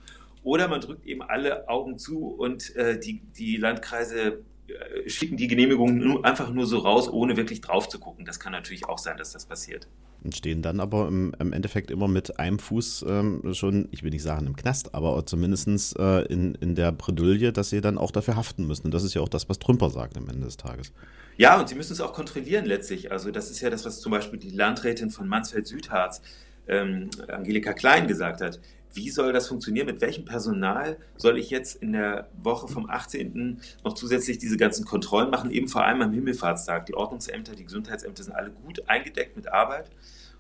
[0.44, 5.48] Oder man drückt eben alle Augen zu und äh, die, die Landkreise äh, schicken die
[5.48, 8.24] Genehmigungen einfach nur so raus, ohne wirklich drauf zu gucken.
[8.24, 9.88] Das kann natürlich auch sein, dass das passiert.
[10.24, 14.12] Und stehen dann aber im, im Endeffekt immer mit einem Fuß ähm, schon, ich will
[14.12, 18.12] nicht sagen im Knast, aber zumindest äh, in, in der Bredouille, dass sie dann auch
[18.12, 18.86] dafür haften müssen.
[18.86, 20.94] Und das ist ja auch das, was Trümper sagt am Ende des Tages.
[21.36, 23.12] Ja, und sie müssen es auch kontrollieren letztlich.
[23.12, 26.22] Also das ist ja das, was zum Beispiel die Landrätin von Mansfeld-Südharz,
[26.68, 28.60] ähm, Angelika Klein, gesagt hat
[28.94, 29.88] wie soll das funktionieren?
[29.88, 33.60] Mit welchem Personal soll ich jetzt in der Woche vom 18.
[33.84, 35.52] noch zusätzlich diese ganzen Kontrollen machen?
[35.52, 36.86] Eben vor allem am Himmelfahrtstag.
[36.86, 39.90] Die Ordnungsämter, die Gesundheitsämter sind alle gut eingedeckt mit Arbeit.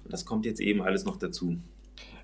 [0.03, 1.57] Und das kommt jetzt eben alles noch dazu.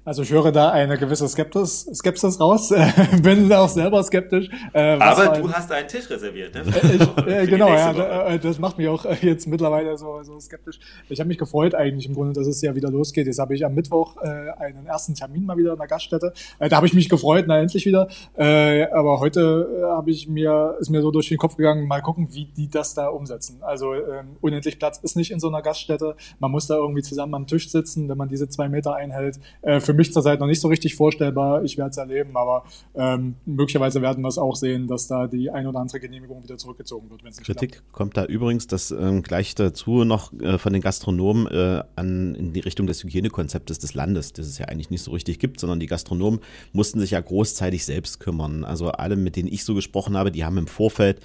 [0.09, 2.73] Also ich höre da eine gewisse Skeptis, Skepsis raus,
[3.21, 4.49] bin auch selber skeptisch.
[4.73, 6.61] Äh, Aber du hast einen Tisch reserviert, ne?
[6.61, 10.79] Äh, ich, äh, genau, ja, äh, das macht mich auch jetzt mittlerweile so, so skeptisch.
[11.09, 13.27] Ich habe mich gefreut eigentlich im Grunde, dass es ja wieder losgeht.
[13.27, 16.33] Jetzt habe ich am Mittwoch äh, einen ersten Termin mal wieder in der Gaststätte.
[16.57, 18.07] Äh, da habe ich mich gefreut, na endlich wieder.
[18.35, 22.45] Aber heute habe ich mir ist mir so durch den Kopf gegangen, mal gucken, wie
[22.45, 23.59] die das da umsetzen.
[23.61, 26.15] Also ähm, unendlich Platz ist nicht in so einer Gaststätte.
[26.39, 29.39] Man muss da irgendwie zusammen am Tisch sitzen, wenn man diese zwei Meter einhält.
[29.61, 31.63] Für mich zurzeit noch nicht so richtig vorstellbar.
[31.63, 32.63] Ich werde es erleben, aber
[32.95, 36.57] ähm, möglicherweise werden wir es auch sehen, dass da die ein oder andere Genehmigung wieder
[36.57, 37.19] zurückgezogen wird.
[37.43, 37.91] Kritik klappt.
[37.91, 42.53] kommt da übrigens, das ähm, gleich dazu noch äh, von den Gastronomen äh, an, in
[42.53, 45.79] die Richtung des Hygienekonzeptes des Landes, das es ja eigentlich nicht so richtig gibt, sondern
[45.79, 46.39] die Gastronomen
[46.73, 48.63] mussten sich ja großzeitig selbst kümmern.
[48.63, 51.19] Also alle, mit denen ich so gesprochen habe, die haben im Vorfeld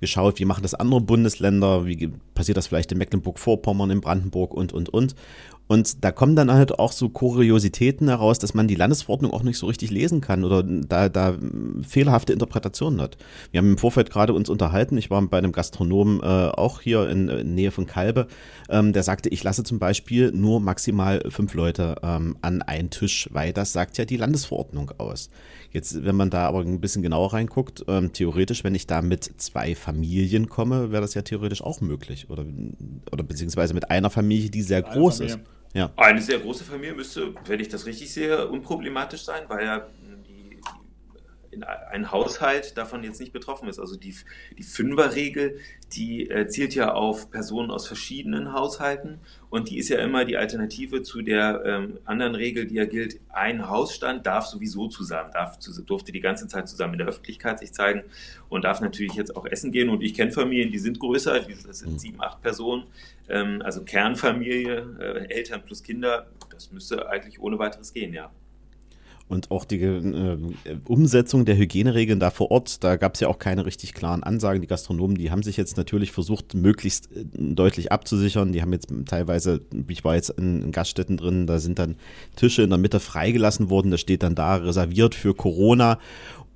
[0.00, 4.72] geschaut, wie machen das andere Bundesländer, wie passiert das vielleicht in Mecklenburg-Vorpommern, in Brandenburg und,
[4.72, 5.14] und, und.
[5.68, 9.58] Und da kommen dann halt auch so Kuriositäten heraus, dass man die Landesverordnung auch nicht
[9.58, 11.36] so richtig lesen kann oder da, da
[11.86, 13.18] fehlerhafte Interpretationen hat.
[13.52, 17.08] Wir haben im Vorfeld gerade uns unterhalten, ich war bei einem Gastronomen äh, auch hier
[17.10, 18.28] in, in Nähe von Kalbe,
[18.70, 23.28] ähm, der sagte, ich lasse zum Beispiel nur maximal fünf Leute ähm, an einen Tisch,
[23.32, 25.28] weil das sagt ja die Landesverordnung aus.
[25.70, 29.24] Jetzt, wenn man da aber ein bisschen genauer reinguckt, ähm, theoretisch, wenn ich da mit
[29.36, 32.30] zwei Familien komme, wäre das ja theoretisch auch möglich.
[32.30, 32.46] Oder,
[33.12, 35.38] oder beziehungsweise mit einer Familie, die sehr groß ist.
[35.78, 35.92] Ja.
[35.94, 39.86] Eine sehr große Familie müsste, wenn ich das richtig sehe, unproblematisch sein, weil ja
[41.90, 43.78] ein Haushalt davon jetzt nicht betroffen ist.
[43.78, 44.14] Also die,
[44.56, 45.58] die Fünferregel,
[45.92, 50.36] die äh, zielt ja auf Personen aus verschiedenen Haushalten und die ist ja immer die
[50.36, 55.58] Alternative zu der ähm, anderen Regel, die ja gilt, ein Hausstand darf sowieso zusammen, darf,
[55.86, 58.04] durfte die ganze Zeit zusammen in der Öffentlichkeit sich zeigen
[58.48, 59.88] und darf natürlich jetzt auch essen gehen.
[59.88, 61.98] Und ich kenne Familien, die sind größer, das sind mhm.
[61.98, 62.84] sieben, acht Personen,
[63.28, 68.30] ähm, also Kernfamilie, äh, Eltern plus Kinder, das müsste eigentlich ohne weiteres gehen, ja.
[69.28, 70.38] Und auch die äh,
[70.86, 74.62] Umsetzung der Hygieneregeln da vor Ort, da gab es ja auch keine richtig klaren Ansagen.
[74.62, 78.52] Die Gastronomen, die haben sich jetzt natürlich versucht, möglichst äh, deutlich abzusichern.
[78.52, 81.96] Die haben jetzt teilweise, ich war jetzt in, in Gaststätten drin, da sind dann
[82.36, 83.90] Tische in der Mitte freigelassen worden.
[83.90, 85.98] Da steht dann da reserviert für Corona.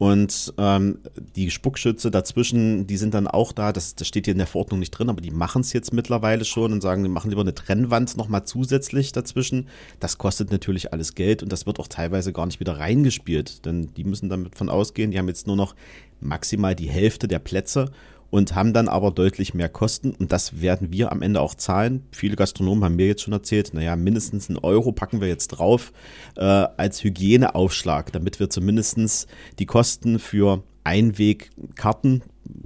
[0.02, 0.98] Und ähm,
[1.36, 3.72] die Spuckschütze dazwischen, die sind dann auch da.
[3.72, 6.44] Das, das steht hier in der Verordnung nicht drin, aber die machen es jetzt mittlerweile
[6.44, 9.68] schon und sagen, wir machen lieber eine Trennwand nochmal zusätzlich dazwischen.
[10.00, 13.94] Das kostet natürlich alles Geld und das wird auch teilweise gar nicht wieder reingespielt, denn
[13.94, 15.76] die müssen damit von ausgehen, die haben jetzt nur noch
[16.18, 17.92] maximal die Hälfte der Plätze
[18.32, 22.06] und haben dann aber deutlich mehr Kosten und das werden wir am Ende auch zahlen.
[22.12, 25.92] Viele Gastronomen haben mir jetzt schon erzählt, naja, mindestens einen Euro packen wir jetzt drauf
[26.36, 32.22] äh, als Hygieneaufschlag, damit wir zumindest die Kosten für Einwegkarten,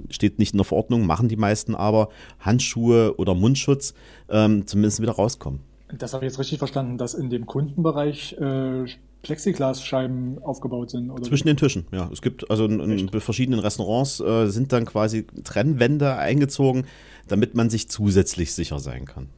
[0.09, 2.07] steht nicht in der Verordnung, machen die meisten aber,
[2.39, 3.93] Handschuhe oder Mundschutz
[4.29, 5.59] ähm, zumindest wieder rauskommen.
[5.97, 8.85] Das habe ich jetzt richtig verstanden, dass in dem Kundenbereich äh,
[9.27, 11.09] Plexiglasscheiben aufgebaut sind.
[11.09, 12.09] Oder Zwischen den Tischen, ja.
[12.11, 16.85] Es gibt also in, in verschiedenen Restaurants äh, sind dann quasi Trennwände eingezogen,
[17.27, 19.29] damit man sich zusätzlich sicher sein kann.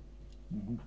[0.50, 0.80] Mhm.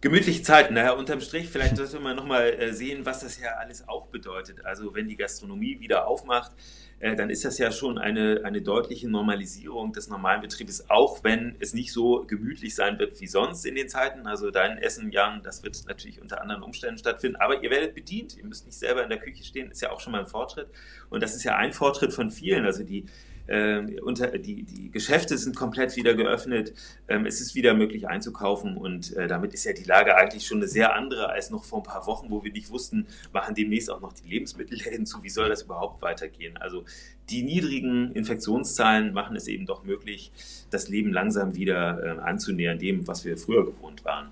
[0.00, 3.88] Gemütliche Zeiten, naja, unterm Strich, vielleicht sollte man nochmal äh, sehen, was das ja alles
[3.88, 4.64] auch bedeutet.
[4.64, 6.52] Also wenn die Gastronomie wieder aufmacht,
[7.00, 11.56] äh, dann ist das ja schon eine, eine deutliche Normalisierung des normalen Betriebes, auch wenn
[11.58, 14.26] es nicht so gemütlich sein wird wie sonst in den Zeiten.
[14.26, 18.36] Also dein Essen, Jan, das wird natürlich unter anderen Umständen stattfinden, aber ihr werdet bedient,
[18.36, 20.68] ihr müsst nicht selber in der Küche stehen, ist ja auch schon mal ein Fortschritt.
[21.10, 22.64] Und das ist ja ein Fortschritt von vielen.
[22.64, 23.04] Also die
[23.46, 26.72] äh, unter, die, die Geschäfte sind komplett wieder geöffnet.
[27.08, 30.58] Ähm, es ist wieder möglich einzukaufen und äh, damit ist ja die Lage eigentlich schon
[30.58, 33.90] eine sehr andere als noch vor ein paar Wochen, wo wir nicht wussten, machen demnächst
[33.90, 35.22] auch noch die Lebensmittelläden zu.
[35.22, 36.56] Wie soll das überhaupt weitergehen?
[36.56, 36.84] Also
[37.30, 40.30] die niedrigen Infektionszahlen machen es eben doch möglich,
[40.70, 44.30] das Leben langsam wieder äh, anzunähern, dem, was wir früher gewohnt waren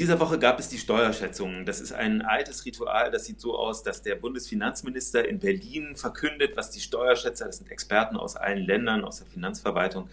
[0.00, 1.66] dieser Woche gab es die Steuerschätzungen.
[1.66, 3.10] Das ist ein altes Ritual.
[3.10, 7.70] Das sieht so aus, dass der Bundesfinanzminister in Berlin verkündet, was die Steuerschätzer, das sind
[7.70, 10.08] Experten aus allen Ländern, aus der Finanzverwaltung,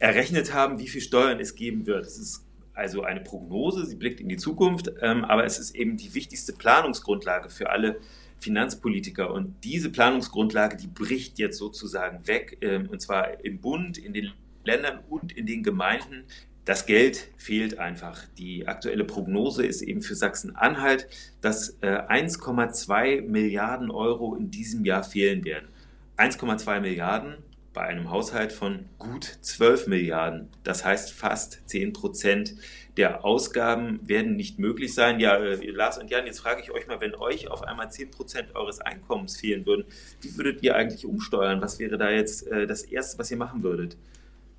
[0.00, 2.06] errechnet haben, wie viel Steuern es geben wird.
[2.06, 5.96] Es ist also eine Prognose, sie blickt in die Zukunft, ähm, aber es ist eben
[5.96, 8.00] die wichtigste Planungsgrundlage für alle
[8.38, 9.32] Finanzpolitiker.
[9.32, 14.32] Und diese Planungsgrundlage, die bricht jetzt sozusagen weg, ähm, und zwar im Bund, in den
[14.64, 16.24] Ländern und in den Gemeinden
[16.64, 18.24] das Geld fehlt einfach.
[18.38, 21.08] Die aktuelle Prognose ist eben für Sachsen-Anhalt,
[21.40, 25.68] dass äh, 1,2 Milliarden Euro in diesem Jahr fehlen werden.
[26.16, 27.36] 1,2 Milliarden
[27.72, 30.48] bei einem Haushalt von gut 12 Milliarden.
[30.64, 32.54] Das heißt, fast 10 Prozent
[32.96, 35.20] der Ausgaben werden nicht möglich sein.
[35.20, 38.10] Ja, äh, Lars und Jan, jetzt frage ich euch mal, wenn euch auf einmal 10
[38.10, 39.84] Prozent eures Einkommens fehlen würden,
[40.20, 41.62] wie würdet ihr eigentlich umsteuern?
[41.62, 43.96] Was wäre da jetzt äh, das Erste, was ihr machen würdet?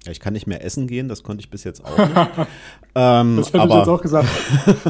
[0.06, 2.10] Ja, ich kann nicht mehr essen gehen, das konnte ich bis jetzt auch nicht.
[2.96, 4.28] ähm, das hätte aber, ich jetzt auch gesagt.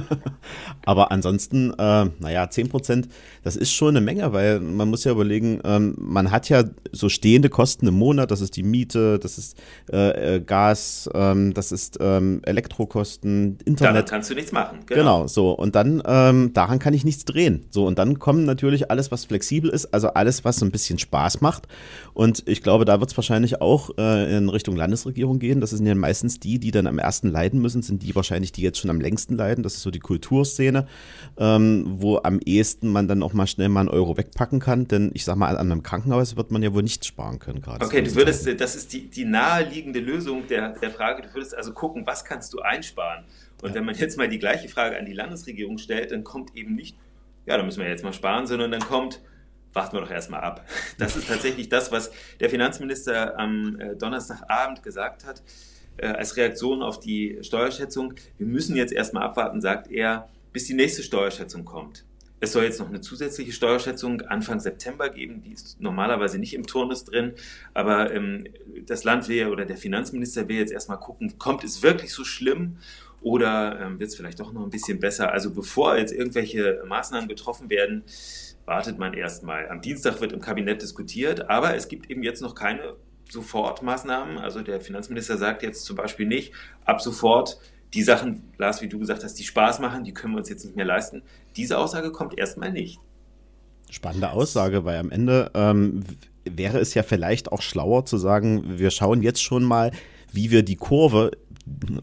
[0.86, 3.10] aber ansonsten, äh, naja, 10 Prozent,
[3.44, 7.10] das ist schon eine Menge, weil man muss ja überlegen, ähm, man hat ja so
[7.10, 9.58] stehende Kosten im Monat, das ist die Miete, das ist
[9.92, 13.96] äh, äh Gas, ähm, das ist ähm, Elektrokosten, Internet.
[13.96, 14.80] Daran kannst du nichts machen.
[14.86, 15.52] Genau, genau so.
[15.52, 17.66] Und dann, ähm, daran kann ich nichts drehen.
[17.70, 21.00] So, und dann kommen natürlich alles, was flexibel ist, also alles, was so ein bisschen
[21.00, 21.68] Spaß macht.
[22.14, 25.62] Und ich glaube, da wird es wahrscheinlich auch äh, in Richtung Landes Bundesregierung gehen.
[25.62, 28.62] Das sind ja meistens die, die dann am ersten leiden müssen, sind die wahrscheinlich, die
[28.62, 29.64] jetzt schon am längsten leiden.
[29.64, 30.88] Das ist so die Kulturszene,
[31.38, 34.88] ähm, wo am ehesten man dann auch mal schnell mal einen Euro wegpacken kann.
[34.88, 37.86] Denn ich sag mal, an einem Krankenhaus wird man ja wohl nichts sparen können gerade.
[37.86, 41.74] Okay, du würdest, das ist die, die naheliegende Lösung der, der Frage, du würdest also
[41.74, 43.26] gucken, was kannst du einsparen?
[43.62, 43.76] Und ja.
[43.76, 46.96] wenn man jetzt mal die gleiche Frage an die Landesregierung stellt, dann kommt eben nicht,
[47.46, 49.22] ja, da müssen wir jetzt mal sparen, sondern dann kommt,
[49.74, 50.66] warten wir doch erstmal ab.
[50.98, 55.42] Das ist tatsächlich das, was der Finanzminister am äh, Donnerstagabend gesagt hat,
[55.98, 58.14] äh, als Reaktion auf die Steuerschätzung.
[58.38, 62.04] Wir müssen jetzt erstmal abwarten, sagt er, bis die nächste Steuerschätzung kommt.
[62.44, 66.66] Es soll jetzt noch eine zusätzliche Steuerschätzung Anfang September geben, die ist normalerweise nicht im
[66.66, 67.34] Turnus drin,
[67.76, 68.46] aber ähm,
[68.88, 72.78] das Land will oder der Finanzminister will jetzt erstmal gucken, kommt es wirklich so schlimm
[73.22, 75.32] oder ähm, wird es vielleicht doch noch ein bisschen besser?
[75.32, 78.04] Also bevor jetzt irgendwelche Maßnahmen getroffen werden,
[78.72, 79.68] wartet man erstmal.
[79.68, 82.96] Am Dienstag wird im Kabinett diskutiert, aber es gibt eben jetzt noch keine
[83.30, 84.38] Sofortmaßnahmen.
[84.38, 86.54] Also der Finanzminister sagt jetzt zum Beispiel nicht,
[86.86, 87.60] ab sofort
[87.94, 90.64] die Sachen, Lars, wie du gesagt hast, die Spaß machen, die können wir uns jetzt
[90.64, 91.22] nicht mehr leisten.
[91.58, 93.02] Diese Aussage kommt erstmal nicht.
[93.90, 96.06] Spannende Aussage, weil am Ende ähm,
[96.46, 99.92] wäre es ja vielleicht auch schlauer zu sagen, wir schauen jetzt schon mal,
[100.32, 101.32] wie wir die Kurve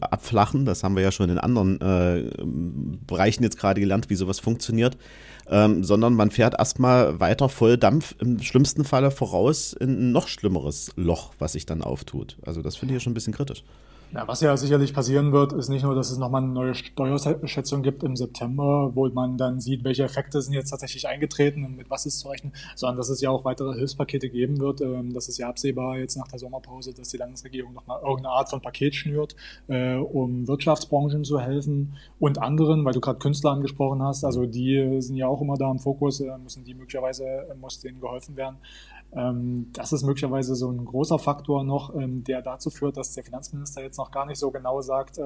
[0.01, 0.65] abflachen.
[0.65, 2.29] Das haben wir ja schon in anderen äh,
[3.07, 4.97] Bereichen jetzt gerade gelernt, wie sowas funktioniert
[5.49, 10.27] ähm, sondern man fährt erstmal weiter voll Dampf im schlimmsten Falle voraus in ein noch
[10.27, 12.37] schlimmeres Loch, was sich dann auftut.
[12.45, 13.63] Also das finde ich ja schon ein bisschen kritisch.
[14.11, 17.83] Ja, was ja sicherlich passieren wird, ist nicht nur, dass es nochmal eine neue Steuerschätzung
[17.83, 21.91] gibt im September, wo man dann sieht, welche Effekte sind jetzt tatsächlich eingetreten und mit
[21.91, 24.81] was ist zu rechnen, sondern dass es ja auch weitere Hilfspakete geben wird.
[24.81, 28.49] Ähm, das ist ja absehbar jetzt nach der Sommerpause, dass die Landesregierung nochmal irgendeine Art
[28.49, 29.35] von Paket schnürt,
[29.67, 34.23] äh, um Wirtschaftsbranchen zu helfen und anderen, weil du gerade Künstler angesprochen hast.
[34.23, 37.79] Also die sind ja auch immer da im Fokus, äh, müssen die möglicherweise, äh, muss
[37.79, 38.57] denen geholfen werden.
[39.13, 43.23] Ähm, das ist möglicherweise so ein großer Faktor noch, ähm, der dazu führt, dass der
[43.23, 45.23] Finanzminister jetzt noch gar nicht so genau sagt, äh,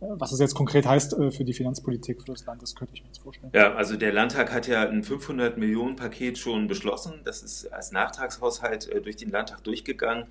[0.00, 3.02] was es jetzt konkret heißt äh, für die Finanzpolitik für das Land, das könnte ich
[3.02, 3.52] mir jetzt vorstellen.
[3.54, 7.20] Ja, also der Landtag hat ja ein 500 Millionen Paket schon beschlossen.
[7.24, 10.26] Das ist als Nachtragshaushalt äh, durch den Landtag durchgegangen.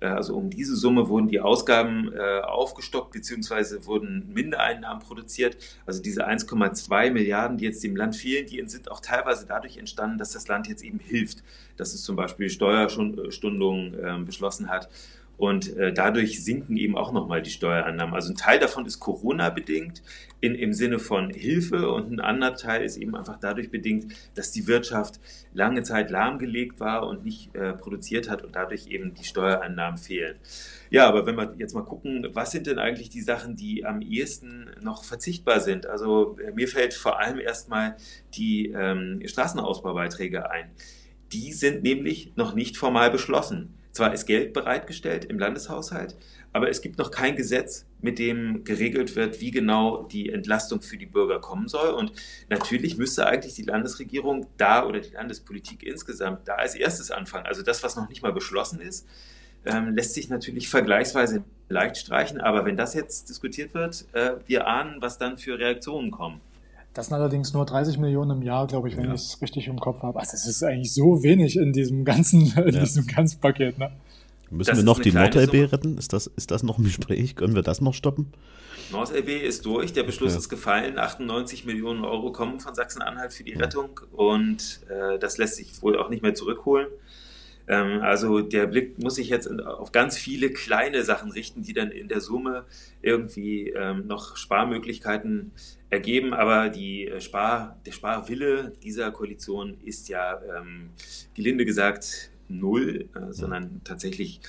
[0.00, 3.86] Äh, also um diese Summe wurden die Ausgaben äh, aufgestockt bzw.
[3.86, 5.56] wurden Mindereinnahmen produziert.
[5.86, 10.18] Also diese 1,2 Milliarden, die jetzt dem Land fehlen, die sind auch teilweise dadurch entstanden,
[10.18, 11.42] dass das Land jetzt eben hilft,
[11.76, 14.88] dass es zum Beispiel Steuerstundungen äh, beschlossen hat
[15.38, 18.14] Und äh, dadurch sinken eben auch nochmal die Steuerannahmen.
[18.14, 20.02] Also ein Teil davon ist Corona-bedingt
[20.40, 24.50] in, im Sinne von Hilfe und ein anderer Teil ist eben einfach dadurch bedingt, dass
[24.52, 25.20] die Wirtschaft
[25.52, 30.36] lange Zeit lahmgelegt war und nicht äh, produziert hat und dadurch eben die Steuerannahmen fehlen.
[30.88, 34.00] Ja, aber wenn wir jetzt mal gucken, was sind denn eigentlich die Sachen, die am
[34.00, 35.86] ehesten noch verzichtbar sind?
[35.86, 37.96] Also äh, mir fällt vor allem erstmal
[38.34, 40.70] die ähm, Straßenausbaubeiträge ein.
[41.32, 43.74] Die sind nämlich noch nicht formal beschlossen.
[43.96, 46.16] Zwar ist Geld bereitgestellt im Landeshaushalt,
[46.52, 50.98] aber es gibt noch kein Gesetz, mit dem geregelt wird, wie genau die Entlastung für
[50.98, 51.94] die Bürger kommen soll.
[51.94, 52.12] Und
[52.50, 57.46] natürlich müsste eigentlich die Landesregierung da oder die Landespolitik insgesamt da als erstes anfangen.
[57.46, 59.06] Also das, was noch nicht mal beschlossen ist,
[59.64, 62.38] ähm, lässt sich natürlich vergleichsweise leicht streichen.
[62.38, 66.42] Aber wenn das jetzt diskutiert wird, äh, wir ahnen, was dann für Reaktionen kommen.
[66.96, 69.12] Das sind allerdings nur 30 Millionen im Jahr, glaube ich, wenn ja.
[69.12, 70.18] ich es richtig im Kopf habe.
[70.18, 72.80] Also das ist eigentlich so wenig in diesem ganzen, in ja.
[72.80, 73.78] diesem ganzen Paket.
[73.78, 73.92] Ne?
[74.48, 75.98] Müssen das wir noch die NordLB retten?
[75.98, 77.36] Ist das, ist das noch im Gespräch?
[77.36, 78.32] Können wir das noch stoppen?
[78.92, 80.38] NordLB ist durch, der Beschluss ja.
[80.38, 80.98] ist gefallen.
[80.98, 85.98] 98 Millionen Euro kommen von Sachsen-Anhalt für die Rettung und äh, das lässt sich wohl
[85.98, 86.86] auch nicht mehr zurückholen.
[87.68, 91.90] Ähm, also der Blick muss sich jetzt auf ganz viele kleine Sachen richten, die dann
[91.90, 92.64] in der Summe
[93.02, 95.52] irgendwie ähm, noch Sparmöglichkeiten
[95.90, 96.34] ergeben.
[96.34, 100.90] Aber die äh, Spar, der Sparwille dieser Koalition ist ja ähm,
[101.34, 104.40] gelinde gesagt null, äh, sondern tatsächlich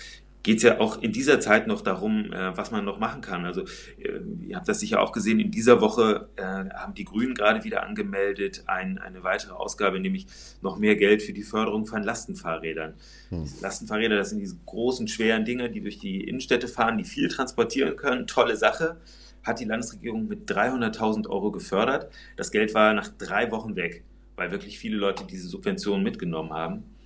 [0.43, 3.45] geht es ja auch in dieser Zeit noch darum, äh, was man noch machen kann.
[3.45, 3.63] Also
[3.99, 7.63] äh, ihr habt das sicher auch gesehen, in dieser Woche äh, haben die Grünen gerade
[7.63, 10.27] wieder angemeldet ein, eine weitere Ausgabe, nämlich
[10.61, 12.93] noch mehr Geld für die Förderung von Lastenfahrrädern.
[13.29, 13.45] Hm.
[13.61, 17.95] Lastenfahrräder, das sind diese großen, schweren Dinge, die durch die Innenstädte fahren, die viel transportieren
[17.95, 18.27] können.
[18.27, 18.97] Tolle Sache.
[19.43, 22.11] Hat die Landesregierung mit 300.000 Euro gefördert.
[22.35, 24.03] Das Geld war nach drei Wochen weg,
[24.35, 26.96] weil wirklich viele Leute diese Subventionen mitgenommen haben.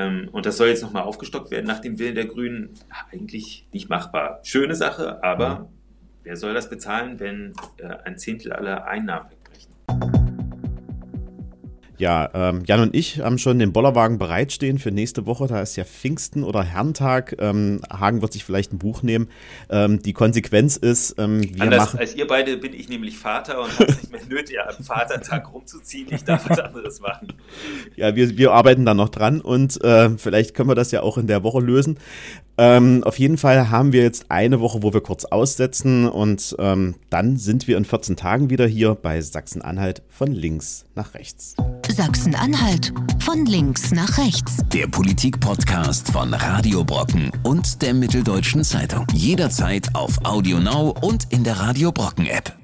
[0.00, 2.70] Ähm, und das soll jetzt nochmal aufgestockt werden nach dem Willen der Grünen.
[3.12, 4.40] Eigentlich nicht machbar.
[4.42, 5.66] Schöne Sache, aber mhm.
[6.22, 10.29] wer soll das bezahlen, wenn äh, ein Zehntel aller Einnahmen wegbrechen?
[12.00, 15.46] Ja, ähm, Jan und ich haben schon den Bollerwagen bereitstehen für nächste Woche.
[15.48, 17.36] Da ist ja Pfingsten oder Herrentag.
[17.38, 19.28] Ähm, Hagen wird sich vielleicht ein Buch nehmen.
[19.68, 23.60] Ähm, die Konsequenz ist, ähm, wir Anders machen als ihr beide bin ich nämlich Vater
[23.60, 26.08] und habe nicht mehr nötig, am Vatertag rumzuziehen.
[26.10, 27.34] Ich darf was anderes machen.
[27.96, 31.18] Ja, wir, wir arbeiten da noch dran und äh, vielleicht können wir das ja auch
[31.18, 31.98] in der Woche lösen.
[32.62, 36.94] Ähm, auf jeden Fall haben wir jetzt eine Woche, wo wir kurz aussetzen und ähm,
[37.08, 41.56] dann sind wir in 14 Tagen wieder hier bei Sachsen-Anhalt von links nach rechts.
[41.88, 42.92] Sachsen-Anhalt
[43.24, 44.58] von links nach rechts.
[44.74, 49.06] Der Politik-Podcast von Radio Brocken und der Mitteldeutschen Zeitung.
[49.14, 52.59] Jederzeit auf Audio Now und in der Radio Brocken App.